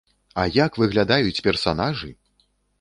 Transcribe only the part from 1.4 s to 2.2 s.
персанажы!